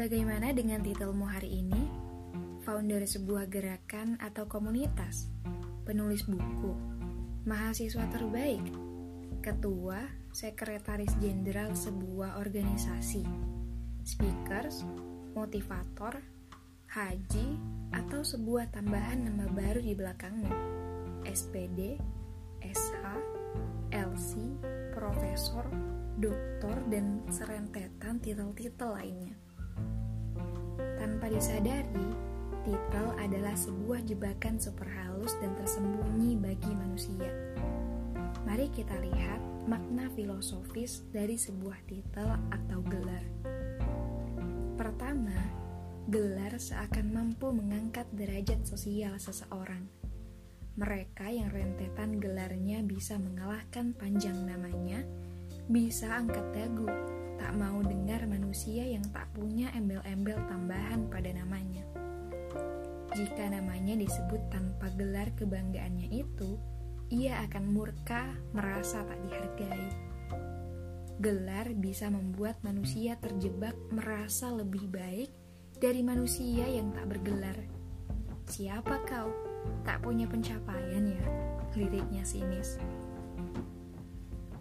Bagaimana 0.00 0.56
dengan 0.56 0.80
titelmu 0.80 1.28
hari 1.28 1.60
ini? 1.60 1.84
Founder 2.64 3.04
sebuah 3.04 3.52
gerakan 3.52 4.16
atau 4.16 4.48
komunitas, 4.48 5.28
penulis 5.84 6.24
buku, 6.24 6.72
mahasiswa 7.44 8.08
terbaik, 8.08 8.64
ketua, 9.44 10.00
sekretaris 10.32 11.12
jenderal 11.20 11.76
sebuah 11.76 12.40
organisasi, 12.40 13.28
speakers, 14.00 14.88
motivator, 15.36 16.16
haji, 16.88 17.60
atau 17.92 18.24
sebuah 18.24 18.72
tambahan 18.72 19.28
nama 19.28 19.52
baru 19.52 19.84
di 19.84 19.92
belakangmu, 19.92 20.48
SPD, 21.28 22.00
SH, 22.64 23.04
LC, 23.92 24.32
profesor, 24.96 25.68
doktor, 26.16 26.88
dan 26.88 27.20
serentetan 27.28 28.16
titel-titel 28.16 28.96
lainnya. 28.96 29.49
Tanpa 31.00 31.32
disadari, 31.32 32.12
titel 32.60 33.06
adalah 33.16 33.56
sebuah 33.56 34.04
jebakan 34.04 34.60
super 34.60 34.84
halus 34.84 35.32
dan 35.40 35.56
tersembunyi 35.56 36.36
bagi 36.36 36.76
manusia. 36.76 37.32
Mari 38.44 38.68
kita 38.68 39.00
lihat 39.00 39.40
makna 39.64 40.12
filosofis 40.12 41.00
dari 41.08 41.40
sebuah 41.40 41.80
titel 41.88 42.28
atau 42.52 42.84
gelar. 42.84 43.24
Pertama, 44.76 45.40
gelar 46.12 46.60
seakan 46.60 47.16
mampu 47.16 47.48
mengangkat 47.48 48.04
derajat 48.12 48.68
sosial 48.68 49.16
seseorang. 49.16 49.88
Mereka 50.76 51.32
yang 51.32 51.48
rentetan 51.48 52.20
gelarnya 52.20 52.84
bisa 52.84 53.16
mengalahkan 53.16 53.96
panjang 53.96 54.36
namanya 54.44 55.00
bisa 55.64 56.12
angkat 56.12 56.44
dagu, 56.52 56.92
tak 57.50 57.58
mau 57.58 57.82
dengar 57.82 58.30
manusia 58.30 58.86
yang 58.86 59.02
tak 59.10 59.26
punya 59.34 59.74
embel-embel 59.74 60.38
tambahan 60.46 61.10
pada 61.10 61.34
namanya. 61.34 61.82
Jika 63.10 63.50
namanya 63.50 63.98
disebut 63.98 64.54
tanpa 64.54 64.86
gelar 64.94 65.34
kebanggaannya 65.34 66.14
itu, 66.14 66.54
ia 67.10 67.42
akan 67.42 67.74
murka 67.74 68.38
merasa 68.54 69.02
tak 69.02 69.18
dihargai. 69.26 69.86
Gelar 71.18 71.74
bisa 71.74 72.06
membuat 72.06 72.62
manusia 72.62 73.18
terjebak 73.18 73.74
merasa 73.90 74.54
lebih 74.54 74.86
baik 74.86 75.34
dari 75.74 76.06
manusia 76.06 76.70
yang 76.70 76.94
tak 76.94 77.10
bergelar. 77.10 77.58
Siapa 78.46 78.94
kau? 79.10 79.34
Tak 79.82 80.06
punya 80.06 80.30
pencapaian 80.30 81.02
ya? 81.02 81.26
Liriknya 81.74 82.22
sinis. 82.22 82.78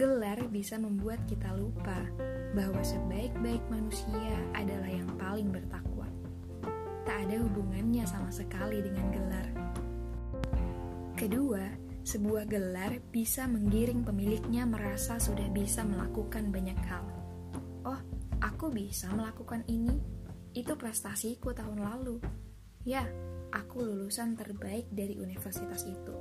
Gelar 0.00 0.40
bisa 0.48 0.80
membuat 0.80 1.28
kita 1.28 1.52
lupa 1.60 2.00
bahwa 2.56 2.80
sebaik-baik 2.80 3.60
manusia 3.68 4.32
adalah 4.56 4.88
yang 4.88 5.12
paling 5.20 5.52
bertakwa. 5.52 6.08
Tak 7.04 7.28
ada 7.28 7.36
hubungannya 7.44 8.08
sama 8.08 8.32
sekali 8.32 8.80
dengan 8.80 9.12
gelar. 9.12 9.46
Kedua, 11.20 11.68
sebuah 12.00 12.48
gelar 12.48 12.96
bisa 13.12 13.44
menggiring 13.44 14.00
pemiliknya 14.00 14.64
merasa 14.64 15.20
sudah 15.20 15.52
bisa 15.52 15.84
melakukan 15.84 16.48
banyak 16.48 16.80
hal. 16.88 17.04
Oh, 17.84 18.00
aku 18.40 18.72
bisa 18.72 19.12
melakukan 19.12 19.68
ini. 19.68 20.00
Itu 20.56 20.80
prestasiku 20.80 21.52
tahun 21.52 21.76
lalu. 21.76 22.24
Ya, 22.88 23.04
aku 23.52 23.84
lulusan 23.84 24.32
terbaik 24.32 24.88
dari 24.88 25.20
universitas 25.20 25.84
itu. 25.84 26.16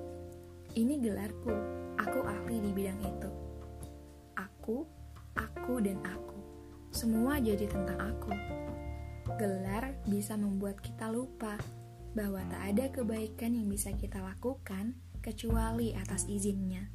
Ini 0.76 1.00
gelarku, 1.00 1.56
aku 1.96 2.28
ahli 2.28 2.60
di 2.60 2.76
bidang 2.76 3.00
itu 3.08 3.49
aku, 4.70 4.86
aku, 5.34 5.82
dan 5.82 5.98
aku. 6.06 6.38
Semua 6.94 7.42
jadi 7.42 7.66
tentang 7.66 7.98
aku. 7.98 8.30
Gelar 9.42 9.98
bisa 10.06 10.38
membuat 10.38 10.78
kita 10.86 11.10
lupa 11.10 11.58
bahwa 12.14 12.38
tak 12.54 12.62
ada 12.70 12.86
kebaikan 12.94 13.58
yang 13.58 13.66
bisa 13.66 13.90
kita 13.98 14.22
lakukan 14.22 14.94
kecuali 15.26 15.98
atas 15.98 16.30
izinnya. 16.30 16.86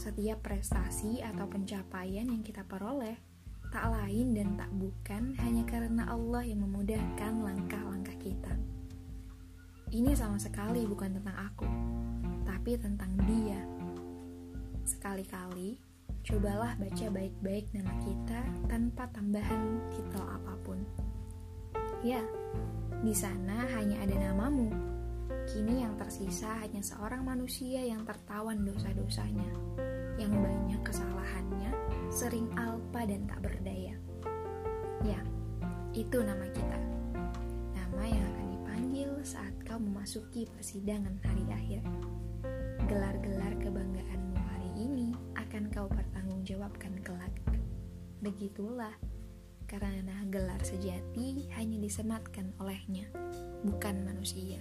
Setiap 0.00 0.40
prestasi 0.40 1.20
atau 1.20 1.44
pencapaian 1.52 2.24
yang 2.24 2.40
kita 2.40 2.64
peroleh 2.64 3.20
tak 3.68 3.84
lain 3.92 4.32
dan 4.32 4.56
tak 4.56 4.72
bukan 4.72 5.36
hanya 5.44 5.68
karena 5.68 6.08
Allah 6.08 6.48
yang 6.48 6.64
memudahkan 6.64 7.44
langkah-langkah 7.44 8.16
kita. 8.16 8.56
Ini 9.92 10.16
sama 10.16 10.40
sekali 10.40 10.88
bukan 10.88 11.20
tentang 11.20 11.36
aku, 11.44 11.68
tapi 12.48 12.80
tentang 12.80 13.12
Dia. 13.28 13.60
Sekali-kali 14.88 15.89
Cobalah 16.20 16.76
baca 16.76 17.06
baik-baik 17.08 17.72
nama 17.72 17.96
kita 18.04 18.40
tanpa 18.68 19.08
tambahan 19.08 19.80
titel 19.88 20.20
apa 20.20 20.52
pun. 20.60 20.76
Ya, 22.04 22.20
di 23.00 23.16
sana 23.16 23.64
hanya 23.72 24.04
ada 24.04 24.28
namamu. 24.28 24.68
Kini 25.48 25.80
yang 25.80 25.96
tersisa 25.96 26.60
hanya 26.60 26.84
seorang 26.84 27.24
manusia 27.24 27.80
yang 27.80 28.04
tertawan 28.04 28.68
dosa-dosanya, 28.68 29.48
yang 30.20 30.36
banyak 30.36 30.80
kesalahannya, 30.84 31.72
sering 32.12 32.52
alpa 32.52 33.08
dan 33.08 33.24
tak 33.24 33.40
berdaya. 33.40 33.96
Ya, 35.00 35.20
itu 35.96 36.20
nama 36.20 36.44
kita. 36.52 36.80
Nama 37.72 38.02
yang 38.04 38.24
akan 38.28 38.46
dipanggil 38.60 39.10
saat 39.24 39.56
kau 39.64 39.80
memasuki 39.80 40.44
persidangan 40.52 41.16
hari 41.24 41.44
akhir. 41.48 41.82
Gelar-gelar 42.84 43.29
Begitulah, 48.20 48.92
karena 49.64 50.20
gelar 50.28 50.60
sejati 50.60 51.48
hanya 51.56 51.80
disematkan 51.80 52.52
olehnya, 52.60 53.08
bukan 53.64 54.04
manusia. 54.04 54.60